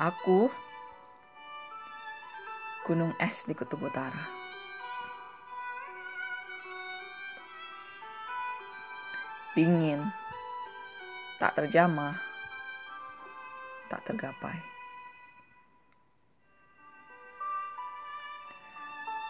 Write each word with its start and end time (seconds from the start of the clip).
Aku 0.00 0.48
gunung 2.88 3.12
es 3.20 3.44
di 3.44 3.52
kutub 3.52 3.84
utara. 3.84 4.16
Dingin, 9.52 10.00
tak 11.36 11.52
terjamah, 11.52 12.16
tak 13.92 14.00
tergapai. 14.08 14.56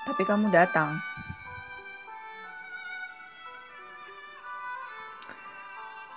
Tapi 0.07 0.23
kamu 0.23 0.55
datang. 0.55 1.03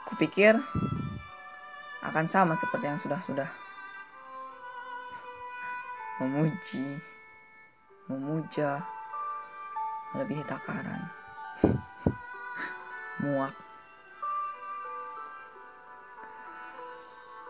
Kupikir 0.05 0.61
akan 2.05 2.29
sama 2.29 2.53
seperti 2.53 2.85
yang 2.85 3.01
sudah-sudah. 3.01 3.72
Memuji, 6.23 7.03
memuja, 8.07 8.79
melebihi 10.15 10.39
takaran. 10.47 11.03
Muak. 13.27 13.51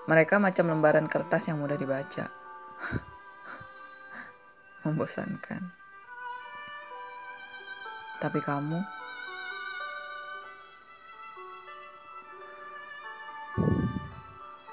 Mereka 0.10 0.42
macam 0.42 0.74
lembaran 0.74 1.06
kertas 1.06 1.54
yang 1.54 1.62
mudah 1.62 1.78
dibaca. 1.78 2.34
Membosankan. 4.90 5.70
Tapi 8.18 8.40
kamu 8.42 8.82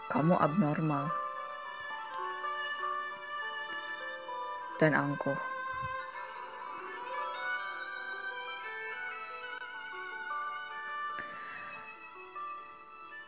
kamu 0.09 0.35
abnormal 0.41 1.20
dan 4.81 4.97
angkuh. 4.97 5.37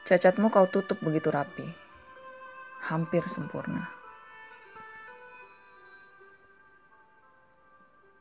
Cacatmu 0.08 0.48
kau 0.48 0.64
tutup 0.64 0.96
begitu 1.04 1.28
rapi, 1.28 1.68
hampir 2.88 3.28
sempurna. 3.28 3.84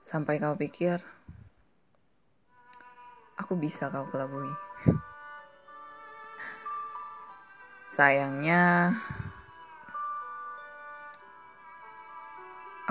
Sampai 0.03 0.43
kau 0.43 0.59
pikir, 0.59 0.99
aku 3.39 3.55
bisa 3.55 3.87
kau 3.87 4.11
kelabui. 4.11 4.51
Sayangnya, 7.95 8.91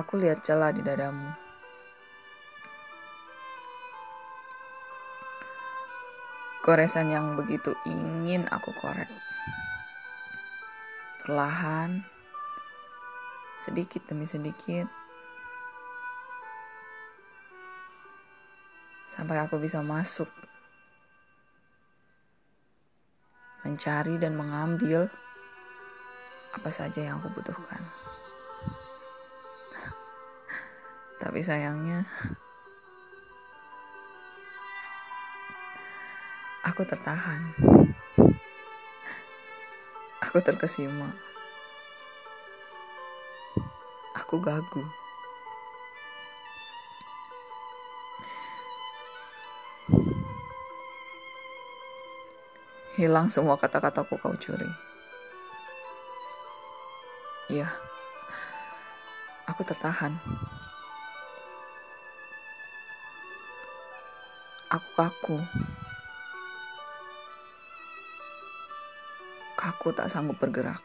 aku 0.00 0.16
lihat 0.16 0.40
celah 0.40 0.72
di 0.72 0.80
dadamu. 0.80 1.28
Goresan 6.64 7.12
yang 7.12 7.36
begitu 7.36 7.76
ingin 7.84 8.48
aku 8.48 8.72
korek. 8.80 9.08
Perlahan, 11.24 12.00
sedikit 13.60 14.00
demi 14.08 14.24
sedikit, 14.24 14.88
sampai 19.12 19.36
aku 19.40 19.60
bisa 19.60 19.84
masuk 19.84 20.28
mencari 23.60 24.16
dan 24.16 24.32
mengambil 24.36 25.12
apa 26.56 26.70
saja 26.72 27.04
yang 27.04 27.20
aku 27.20 27.28
butuhkan. 27.36 27.84
Tapi 31.20 31.44
sayangnya, 31.44 32.08
aku 36.64 36.80
tertahan. 36.88 37.44
Aku 40.24 40.40
terkesima. 40.40 41.12
Aku 44.16 44.40
gagu. 44.40 44.80
Hilang 52.96 53.28
semua 53.28 53.60
kata-kataku 53.60 54.16
kau 54.16 54.32
curi. 54.40 54.70
Iya, 57.50 57.66
aku 59.50 59.66
tertahan. 59.66 60.14
Aku 64.70 64.86
kaku. 64.94 65.36
Kaku 69.58 69.90
tak 69.90 70.06
sanggup 70.06 70.38
bergerak. 70.38 70.78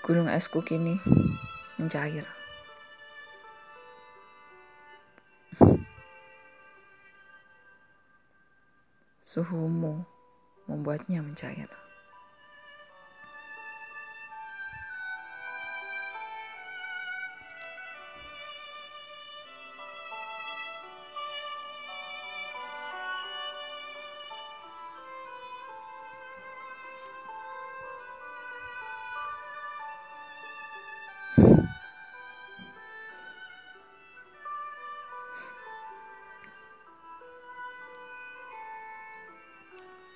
Gunung 0.00 0.32
esku 0.32 0.64
kini 0.64 0.96
mencair. 1.76 2.24
Suhumu 9.20 10.17
membuatnya 10.68 11.24
mencair. 11.24 11.87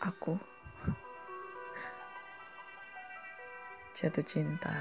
Aku 0.02 0.34
jatuh 3.94 4.26
cinta. 4.26 4.74